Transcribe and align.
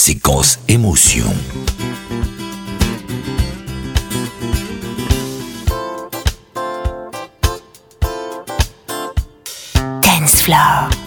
Séquence 0.00 0.60
émotion. 0.68 1.26
Dance 10.00 10.40
floor. 10.42 10.97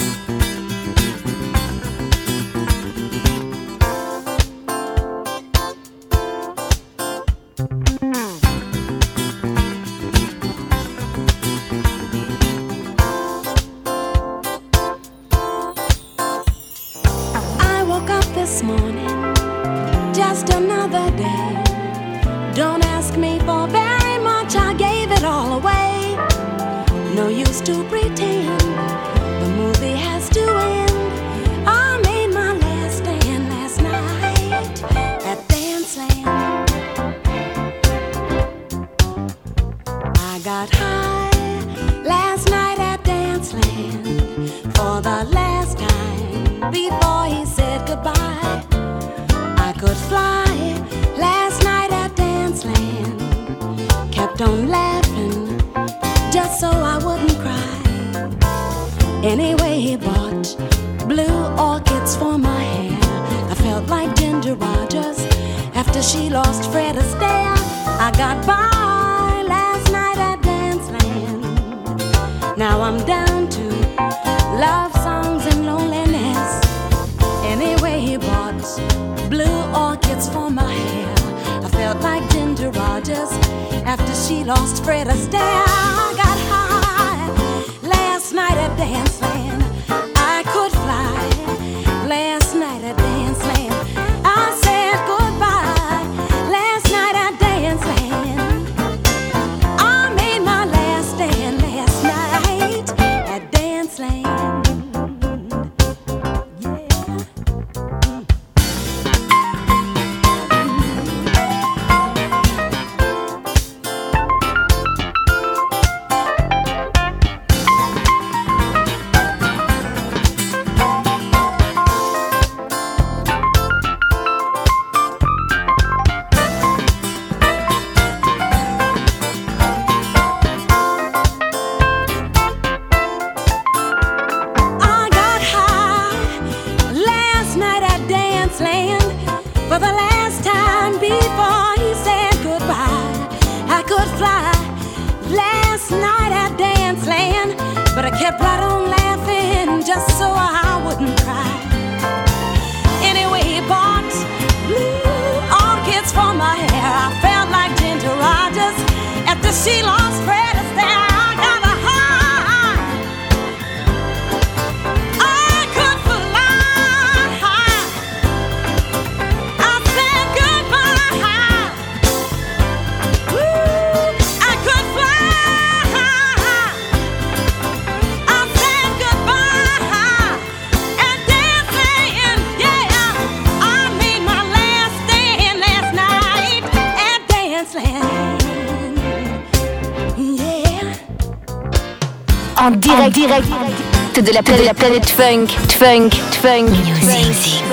de 194.21 194.31
la 194.33 194.43
planète, 194.43 194.61
de 194.61 194.67
la 194.67 194.73
planète 194.73 195.09
funk, 195.09 195.47
funk, 195.69 196.13
funk. 196.41 196.69
Music. 197.03 197.63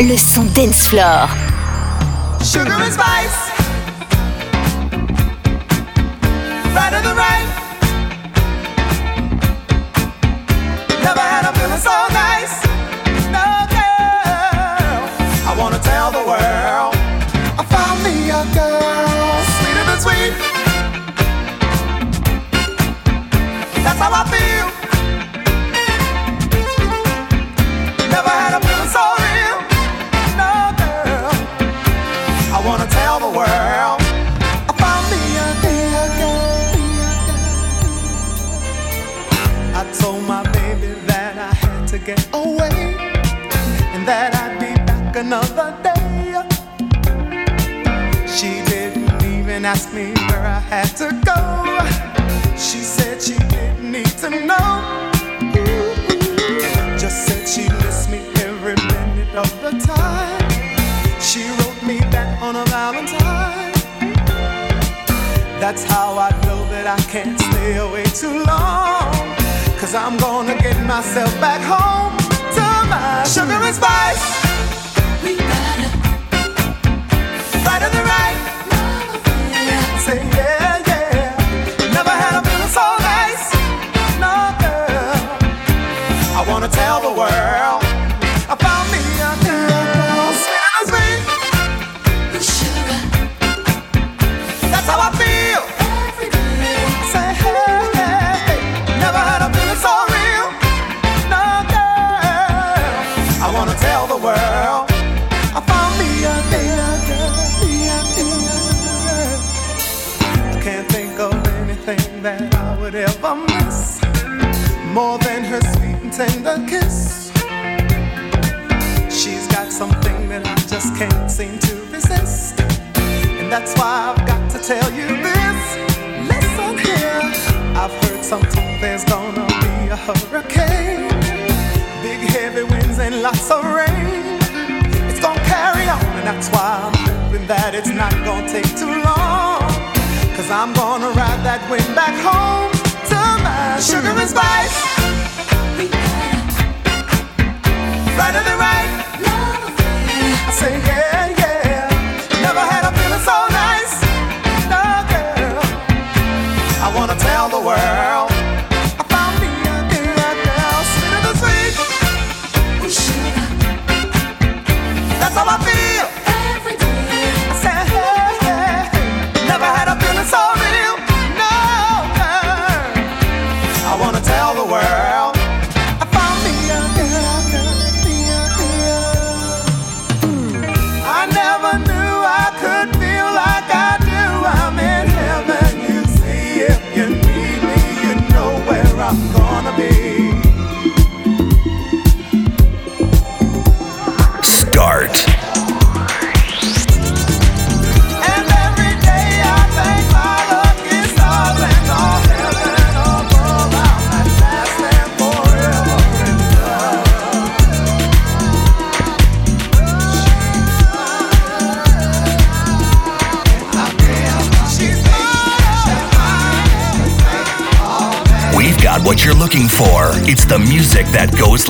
Le 0.00 0.16
son 0.16 0.44
dance 0.54 0.88
floor. 0.88 1.28
Sugar 2.42 2.82
and 2.82 2.92
spice. 2.92 3.43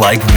Like 0.04 0.33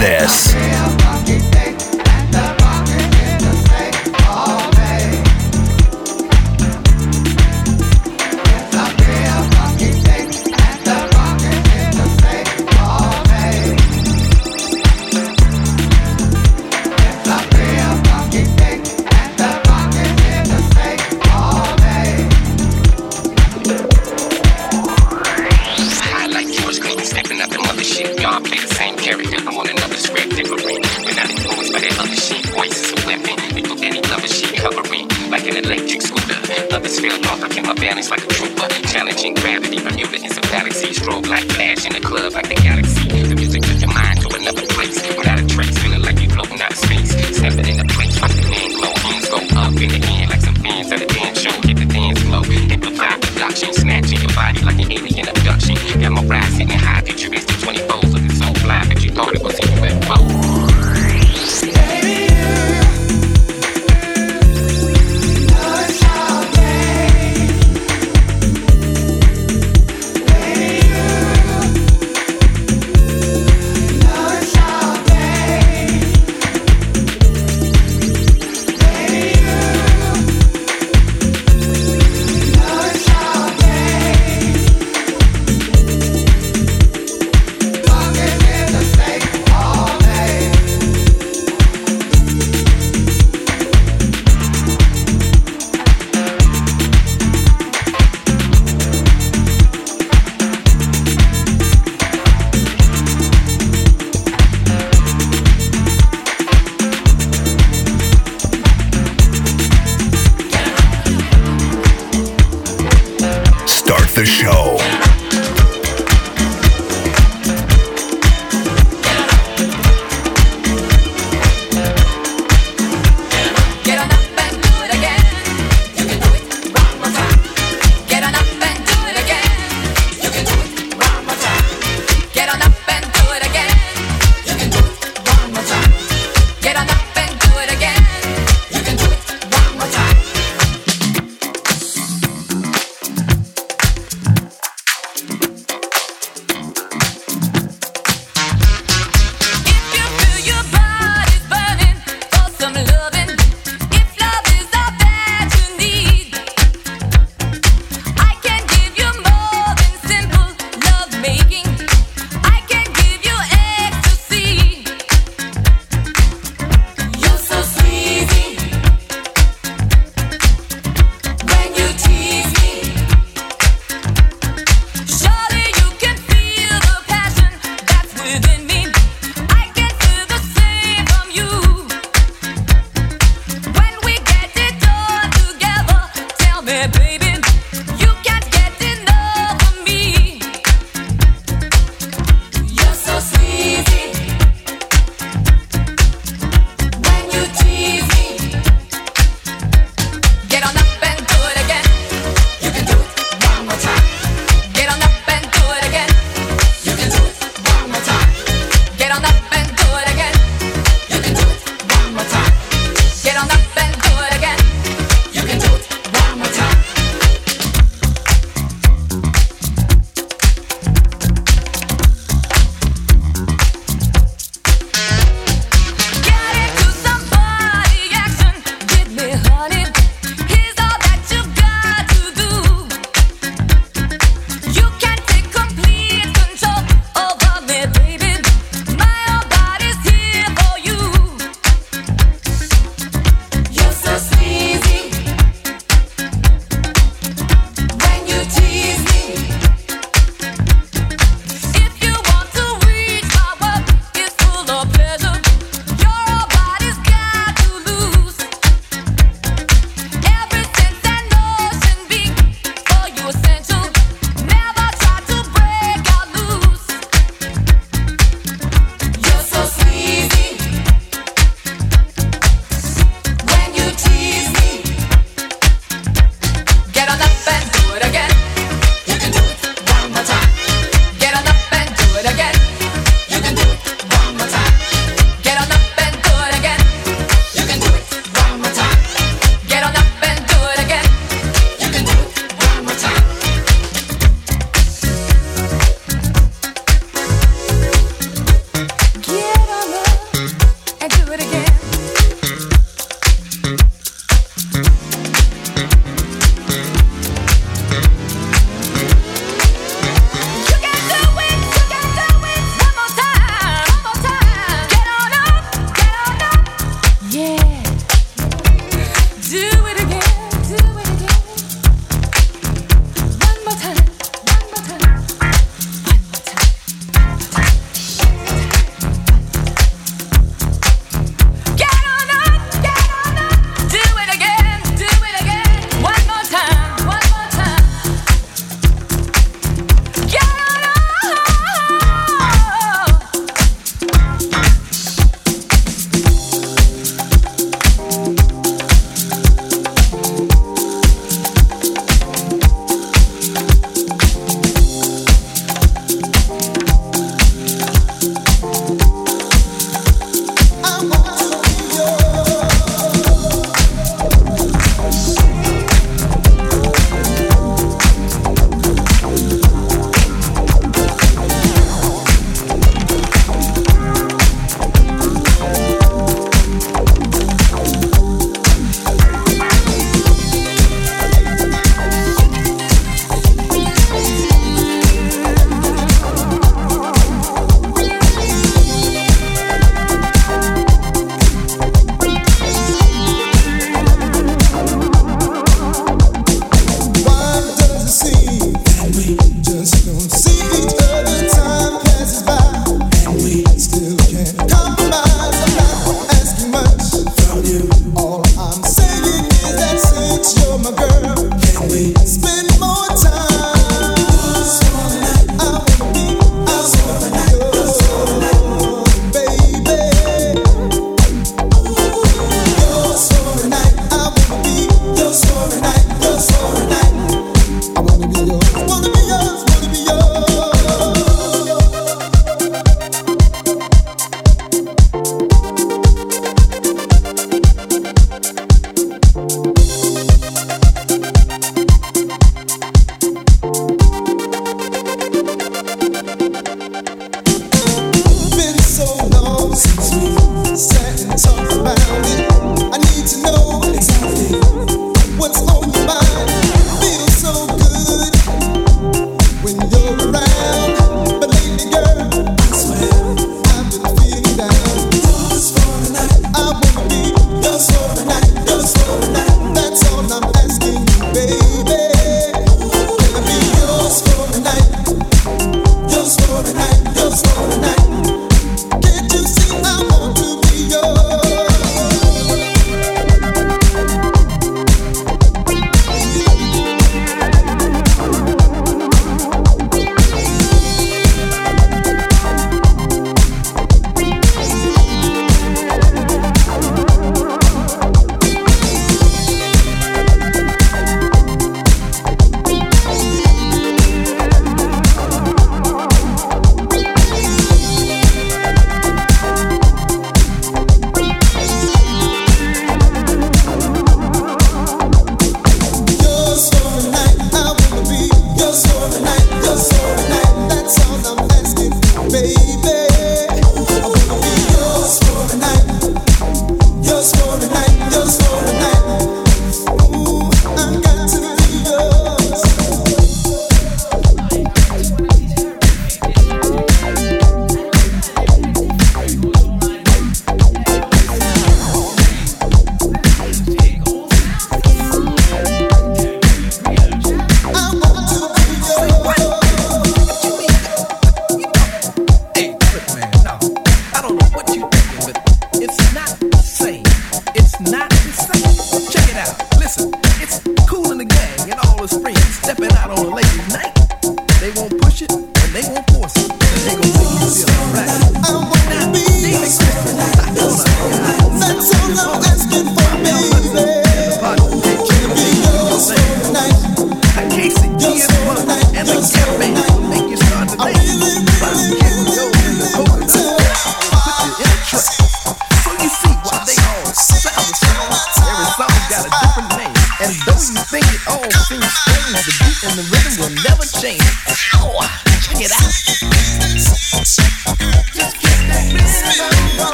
you 454.50 454.97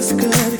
It's 0.00 0.12
good. 0.12 0.59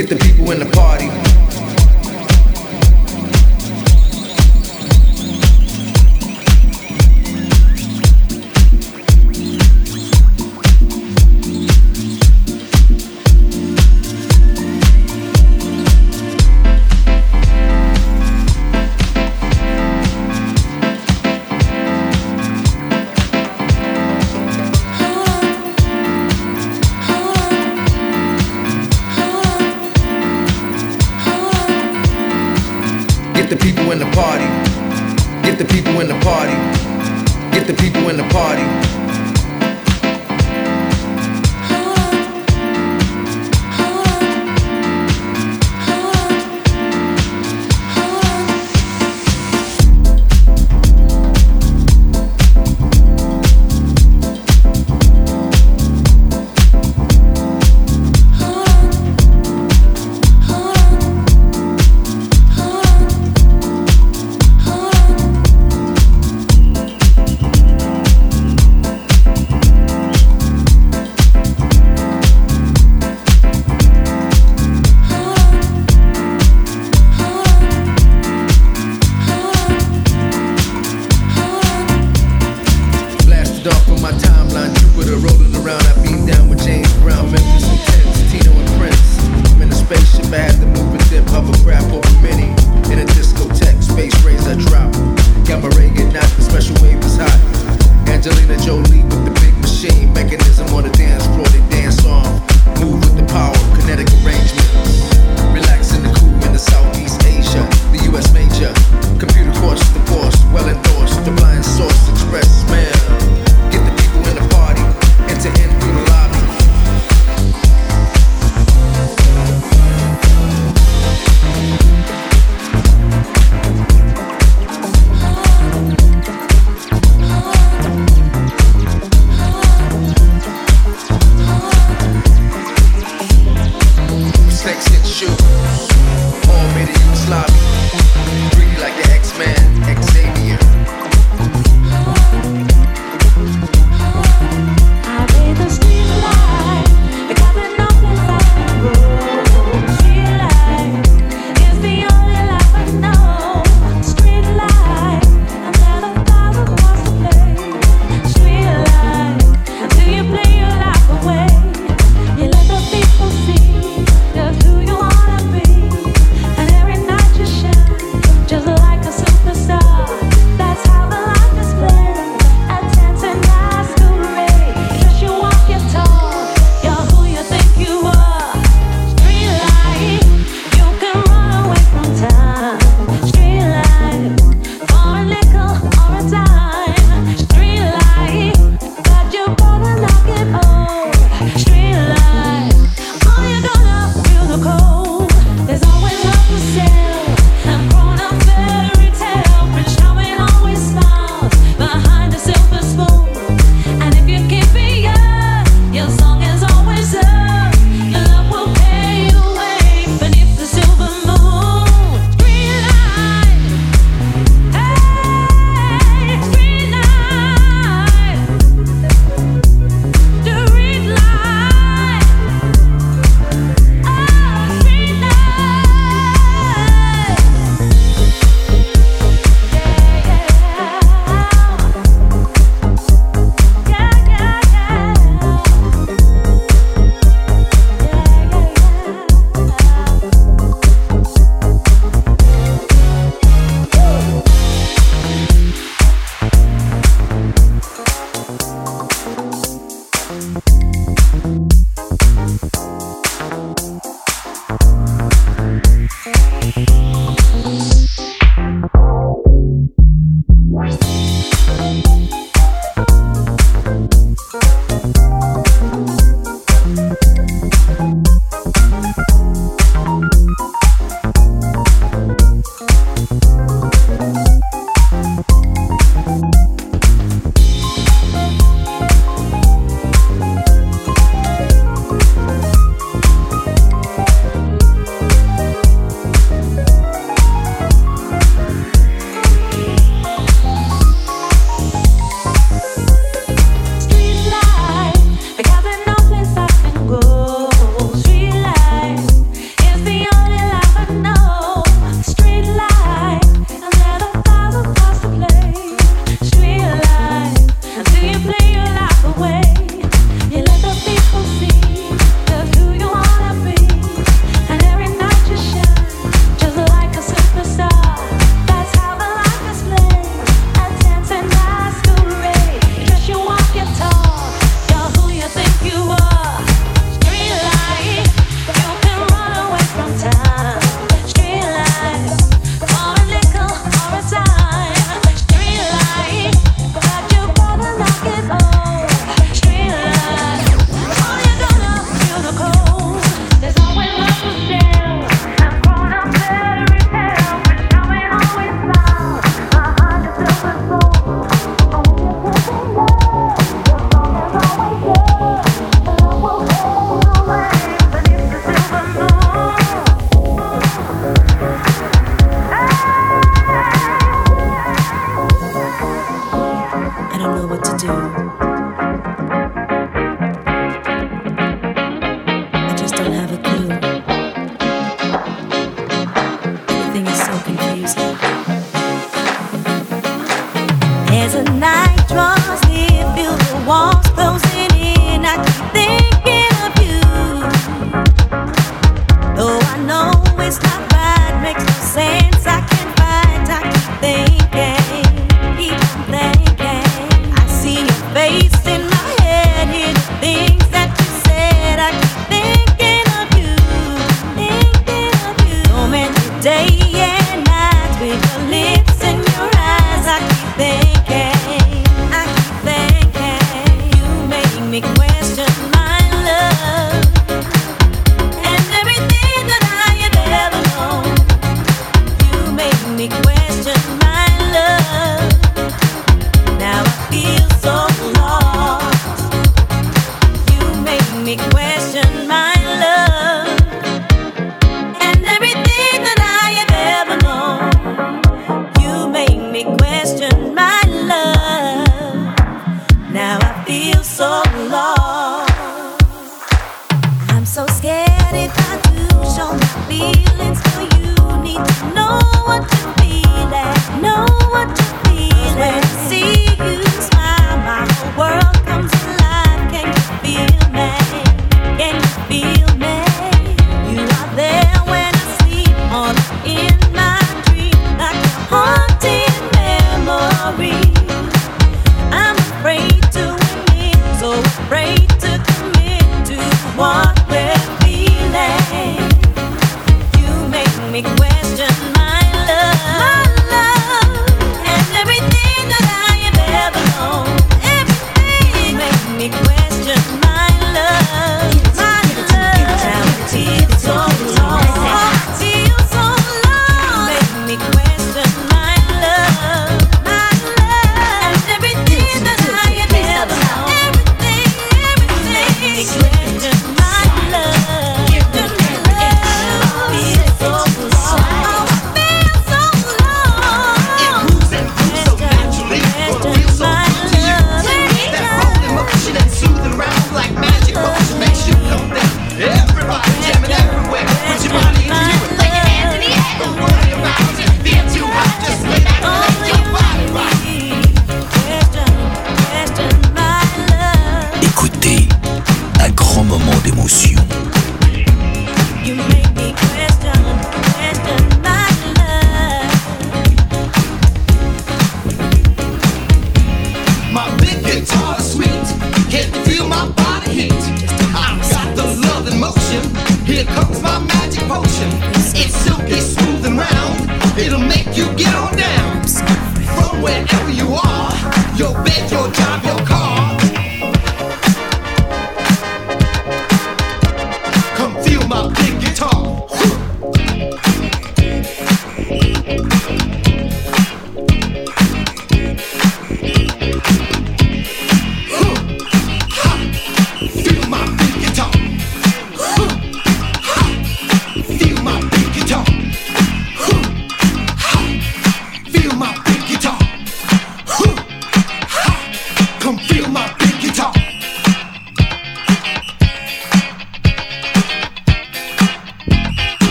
Get 0.00 0.08
the 0.08 0.16
people 0.16 0.50
in 0.50 0.60
the 0.60 0.64
party. 0.64 1.29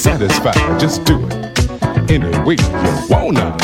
Satisfied. 0.00 0.80
Just 0.80 1.04
do 1.04 1.20
it 1.26 2.10
any 2.10 2.30
way 2.40 2.56
you 2.56 3.06
wanna. 3.10 3.54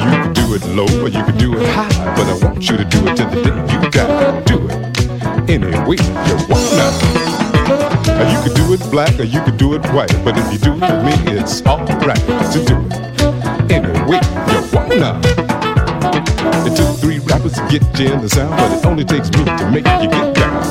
You 0.00 0.16
could 0.22 0.32
do 0.32 0.54
it 0.54 0.64
low 0.72 0.88
or 1.04 1.08
you 1.08 1.22
could 1.24 1.36
do 1.36 1.52
it 1.58 1.66
high, 1.68 2.14
but 2.16 2.26
I 2.26 2.38
want 2.42 2.70
you 2.70 2.78
to 2.78 2.84
do 2.84 3.06
it 3.06 3.16
till 3.18 3.28
the 3.28 3.42
day 3.44 3.56
you 3.72 3.90
die. 3.90 4.40
Do 4.44 4.56
it 4.66 5.50
any 5.50 5.76
way 5.86 5.98
you 6.00 6.36
wanna. 6.48 6.88
You 8.32 8.38
could 8.42 8.54
do 8.54 8.72
it 8.72 8.80
black 8.90 9.20
or 9.20 9.24
you 9.24 9.42
could 9.42 9.58
do 9.58 9.74
it 9.74 9.84
white, 9.92 10.16
but 10.24 10.38
if 10.38 10.52
you 10.54 10.58
do 10.58 10.72
it 10.72 10.80
with 10.80 11.04
me, 11.04 11.36
it's 11.36 11.60
alright 11.66 12.24
to 12.52 12.64
do 12.64 12.76
it 12.88 13.70
any 13.70 13.92
way 14.08 14.20
you 14.48 14.60
wanna. 14.72 15.20
It 16.64 16.76
took 16.76 16.96
three 16.96 17.18
rappers 17.18 17.52
to 17.54 17.68
get 17.68 17.82
you 17.98 18.14
in 18.14 18.22
the 18.22 18.28
sound, 18.30 18.56
but 18.56 18.72
it 18.72 18.86
only 18.86 19.04
takes 19.04 19.28
me 19.32 19.44
to 19.44 19.70
make 19.70 19.86
you 20.02 20.08
get 20.08 20.34
down 20.34 20.69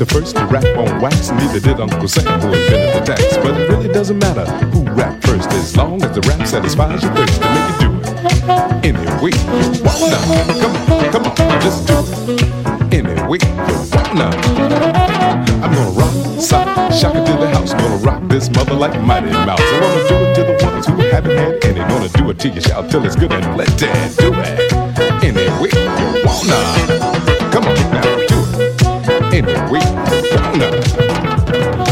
the 0.00 0.06
first 0.06 0.34
to 0.34 0.46
rap 0.46 0.64
on 0.78 0.98
wax, 0.98 1.30
neither 1.30 1.60
did 1.60 1.78
Uncle 1.78 2.08
Sam 2.08 2.40
who 2.40 2.48
invented 2.48 2.96
the 2.96 3.04
tax. 3.04 3.36
But 3.36 3.52
it 3.60 3.68
really 3.68 3.92
doesn't 3.92 4.18
matter 4.18 4.46
who 4.72 4.80
rapped 4.96 5.26
first, 5.26 5.50
as 5.52 5.76
long 5.76 6.02
as 6.02 6.14
the 6.16 6.22
rap 6.22 6.48
satisfies 6.48 7.02
your 7.02 7.12
thirst 7.12 7.42
to 7.42 7.48
make 7.52 7.68
you 7.68 7.88
do 7.92 8.00
it 8.00 8.08
any 8.80 9.04
you 9.04 9.44
wanna. 9.84 10.16
Come 10.56 10.72
on, 10.88 11.12
come 11.12 11.24
on, 11.28 11.60
just 11.60 11.86
do 11.86 12.00
it 12.32 12.96
any 12.96 13.12
you 13.12 13.28
wanna. 13.92 14.32
I'm 15.60 15.68
gonna 15.68 15.90
rock, 15.92 16.40
sock, 16.40 16.92
shock 16.96 17.14
it 17.14 17.26
to 17.26 17.36
the 17.36 17.50
house. 17.52 17.74
Gonna 17.74 17.96
rock 17.96 18.22
this 18.30 18.48
mother 18.48 18.74
like 18.74 18.98
Mighty 19.02 19.28
Mouse. 19.32 19.60
I'm 19.60 19.80
gonna 19.80 20.08
do 20.08 20.16
it 20.16 20.34
to 20.36 20.42
the 20.48 20.64
ones 20.64 20.86
who 20.86 20.96
haven't 21.12 21.36
had 21.36 21.62
any. 21.66 21.80
Gonna 21.80 22.08
do 22.08 22.30
it 22.30 22.38
till 22.38 22.54
you 22.54 22.62
shout 22.62 22.90
till 22.90 23.04
it's 23.04 23.16
good 23.16 23.32
and 23.32 23.54
let 23.54 23.68
it 23.68 24.16
do 24.16 24.32
it 24.32 24.72
any 25.22 25.44
way 25.60 25.68
you 25.76 26.24
wanna. 26.24 27.39
It 29.32 29.44
any 29.44 29.52
way 29.70 29.80
you 29.80 30.36
wanna. 30.36 30.70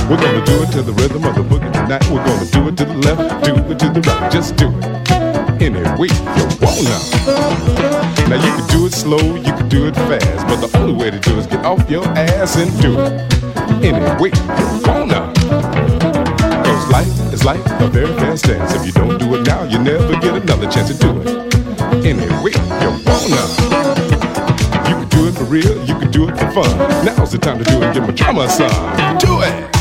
We're 0.09 0.16
gonna 0.16 0.44
do 0.44 0.62
it 0.62 0.73
to 0.73 0.82
the 0.82 0.93
rhythm 0.97 1.24
of 1.24 1.35
the 1.35 1.43
boogie 1.43 1.73
tonight. 1.73 2.09
We're 2.10 2.24
gonna 2.24 2.47
do 2.47 2.69
it 2.69 2.77
to 2.78 2.85
the 2.85 2.94
left, 2.94 3.44
do 3.44 3.55
it 3.55 3.78
to 3.78 3.89
the 3.90 4.01
right. 4.01 4.32
Just 4.32 4.56
do 4.56 4.69
it 4.69 5.62
any 5.62 5.81
way 5.98 6.09
you 6.09 6.44
wanna. 6.60 6.98
Now 8.28 8.36
you 8.36 8.52
can 8.52 8.66
do 8.69 8.86
it 8.86 8.93
slow, 8.93 9.36
you 9.36 9.52
can 9.52 9.69
do 9.69 9.86
it 9.86 9.94
fast, 9.94 10.47
but 10.47 10.66
the 10.66 10.78
only 10.78 10.94
way 10.94 11.10
to 11.10 11.19
do 11.19 11.32
it 11.32 11.39
is 11.39 11.47
get 11.47 11.65
off 11.65 11.89
your 11.90 12.06
ass 12.16 12.56
and 12.56 12.70
do 12.81 12.98
it 12.98 13.12
any 13.85 14.05
way 14.20 14.31
you 14.32 14.66
wanna. 14.86 15.32
Cause 16.65 16.90
life 16.90 17.32
is 17.32 17.44
like 17.44 17.65
a 17.81 17.89
very 17.89 18.12
fast 18.15 18.44
dance. 18.44 18.74
If 18.74 18.86
you 18.86 18.93
don't 18.93 19.19
do 19.19 19.35
it 19.36 19.47
now, 19.47 19.65
you 19.65 19.78
never 19.78 20.12
get 20.20 20.35
another 20.35 20.70
chance 20.70 20.89
to 20.89 20.94
do 20.94 21.20
it 21.20 22.06
any 22.06 22.27
way 22.43 22.52
you 22.82 22.90
wanna. 23.06 24.07
It 25.28 25.34
for 25.34 25.44
real, 25.44 25.84
you 25.84 25.94
can 25.98 26.10
do 26.10 26.26
it 26.26 26.38
for 26.38 26.50
fun. 26.50 27.05
Now's 27.05 27.32
the 27.32 27.38
time 27.38 27.59
to 27.59 27.64
do 27.64 27.82
it, 27.82 27.92
give 27.92 28.02
my 28.02 28.12
drama 28.12 28.48
a. 28.48 29.18
Do 29.18 29.42
it! 29.42 29.77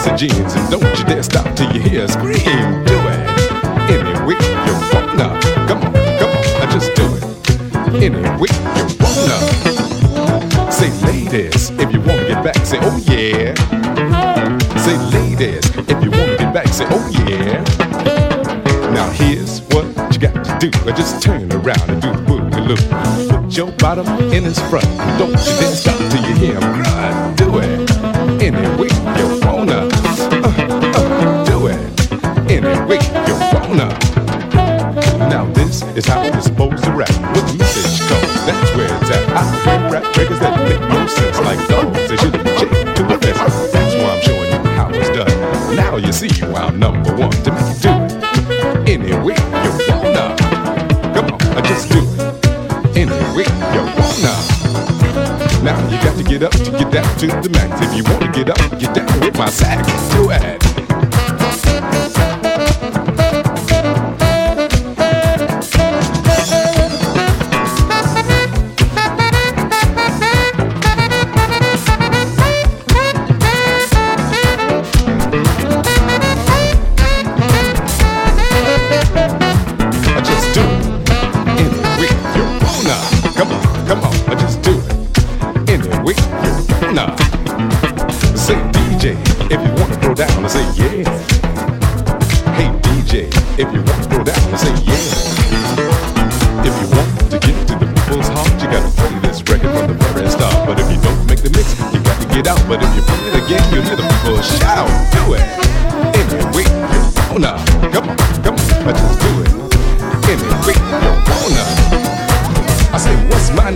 Sexy 0.00 0.28
jeans, 0.28 0.54
and 0.54 0.70
don't 0.70 0.98
you 0.98 1.04
dare 1.04 1.22
stop 1.22 1.54
till 1.54 1.70
you 1.72 1.80
hear 1.80 2.00
her 2.02 2.08
scream. 2.08 2.84
Do 2.84 2.98
it 3.08 3.20
any 3.90 4.12
way 4.26 4.36
you 4.66 4.74
wanna. 4.92 5.38
Come 5.68 5.82
on, 5.82 5.92
come 6.18 6.32
on, 6.60 6.70
just 6.70 6.94
do 6.94 7.04
it 7.16 7.24
any 8.02 8.22
way 8.40 8.48
you 8.76 8.96
wanna. 9.00 9.38
Say 10.72 10.90
ladies, 11.06 11.70
if 11.70 11.92
you 11.92 12.00
wanna 12.00 12.26
get 12.28 12.42
back, 12.44 12.56
say 12.64 12.78
oh 12.80 12.96
yeah. 13.06 13.54
Say 14.78 14.96
ladies, 15.16 15.64
if 15.76 16.02
you 16.02 16.10
wanna 16.10 16.36
get 16.36 16.54
back, 16.54 16.68
say 16.68 16.86
oh 16.90 17.08
yeah. 17.26 17.62
Now 18.92 19.10
here's 19.10 19.60
what 19.68 19.86
you 20.12 20.18
got 20.18 20.44
to 20.44 20.56
do. 20.58 20.70
I 20.88 20.92
just 20.92 21.22
turn 21.22 21.52
around 21.52 21.88
and 21.90 22.00
do 22.02 22.10
the 22.10 22.22
boogie 22.26 22.66
loop. 22.66 23.42
Put 23.44 23.56
your 23.56 23.70
bottom 23.72 24.06
in 24.32 24.44
his 24.44 24.58
front. 24.70 24.86
Don't 25.18 25.30
you 25.30 25.54
dare 25.60 25.74
stop 25.74 25.98
till 26.10 26.19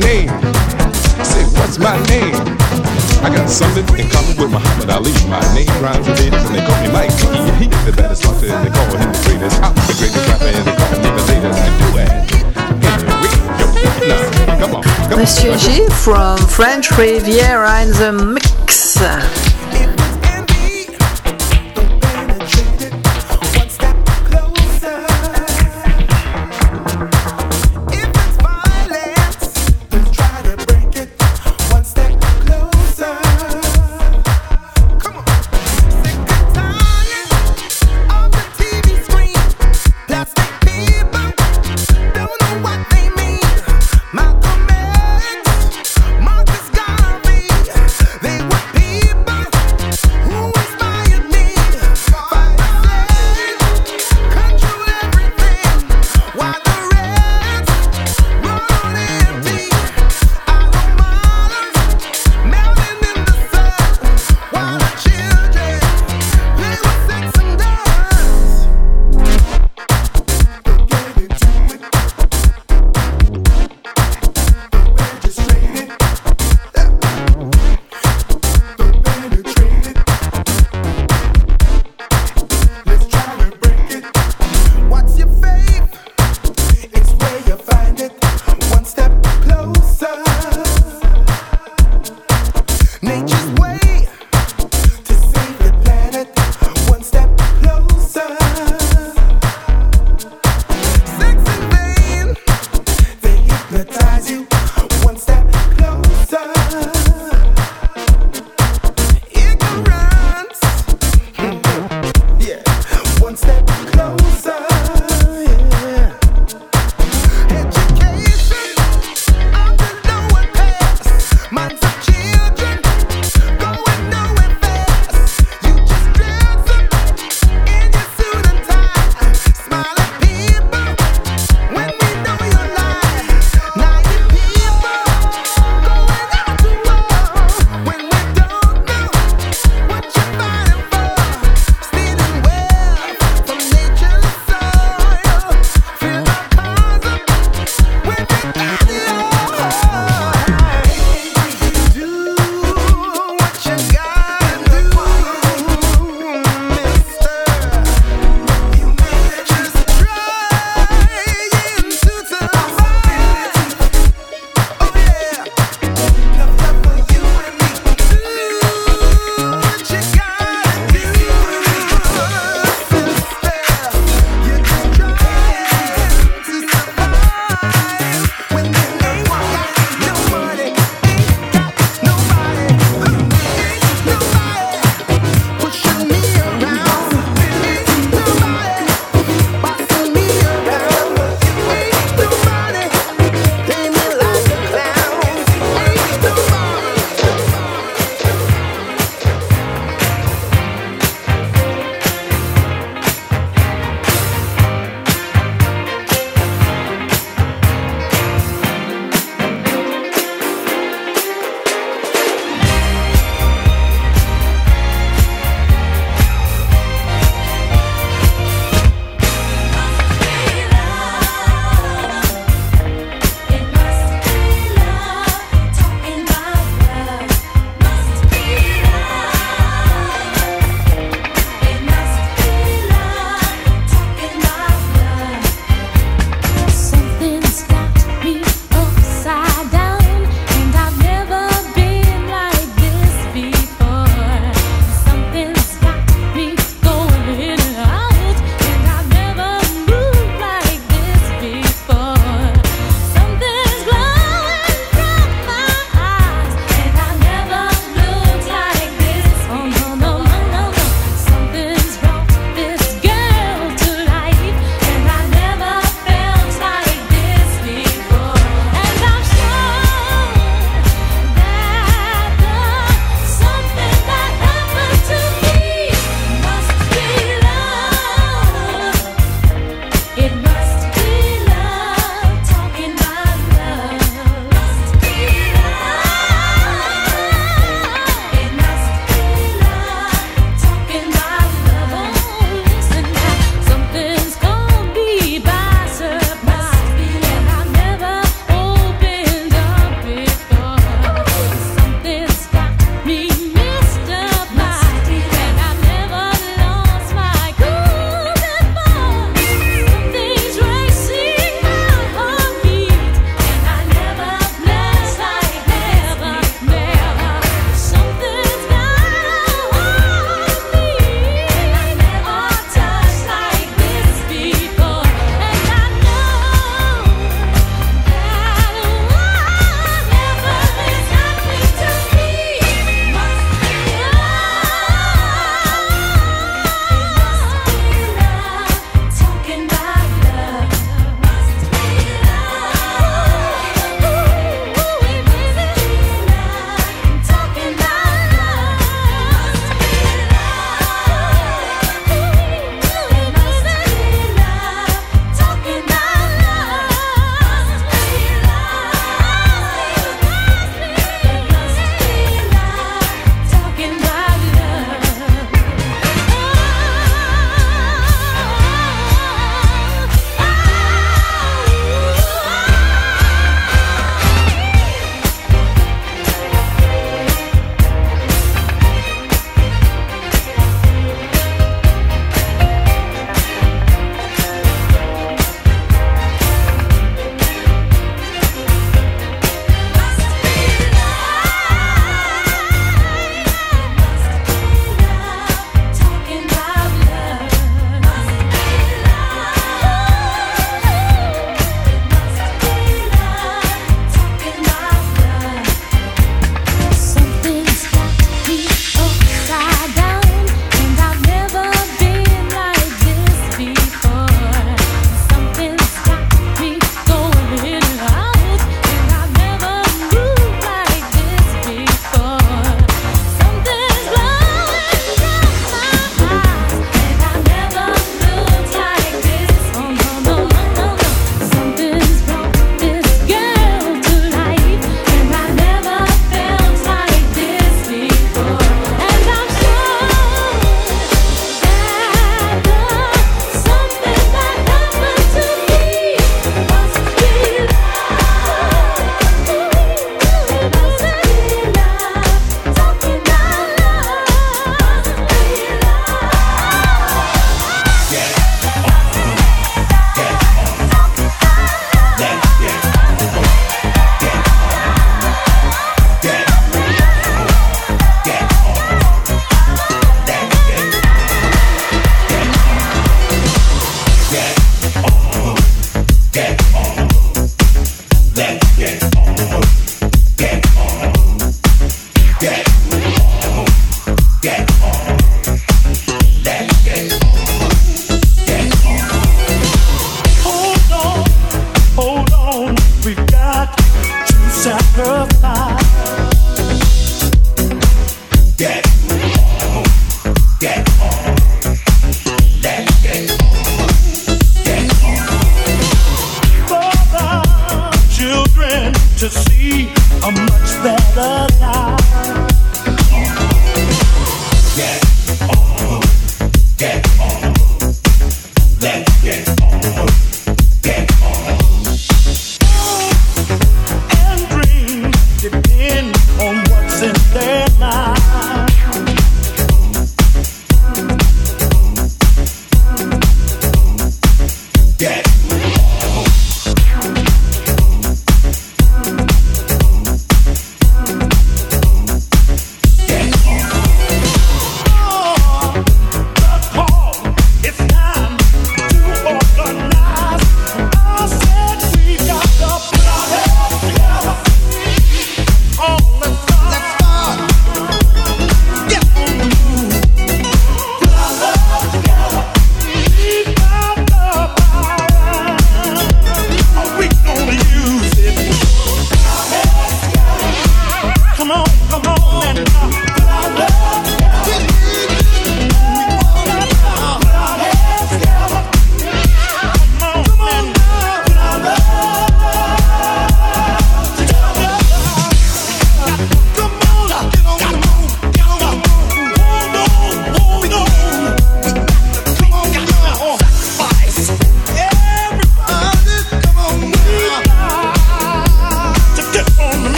name? 0.00 0.28
Say, 1.24 1.44
what's 1.56 1.78
my 1.78 1.96
name? 2.08 2.34
I 3.22 3.28
got 3.28 3.48
something 3.48 3.84
in 3.98 4.08
common 4.08 4.36
with 4.36 4.50
Muhammad 4.50 4.90
Ali. 4.90 5.12
My 5.28 5.40
name 5.54 5.68
rhymes 5.80 6.08
with 6.08 6.20
it, 6.24 6.32
and 6.32 6.54
they 6.54 6.64
call 6.64 6.80
me 6.80 6.88
Mike. 6.92 7.12
He 7.60 7.68
is 7.68 7.84
the 7.84 7.92
baddest 7.92 8.22
doctor, 8.24 8.48
and 8.48 8.64
they 8.64 8.72
call 8.72 8.88
him 8.96 9.12
the 9.12 9.20
greatest. 9.28 9.60
I'm 9.60 9.74
the 9.74 9.94
greatest 10.00 10.24
rapper, 10.28 10.48
and 10.48 10.64
they 10.64 10.74
call 10.76 10.90
me 10.90 10.98
the 11.04 11.24
latest. 11.28 11.60
Do 11.80 11.88
it. 12.00 12.10
Monsieur 15.16 15.56
G 15.58 15.86
from 15.90 16.38
French 16.38 16.90
Riviera 16.96 17.82
in 17.82 17.90
the 17.92 18.12
mix. 18.12 18.96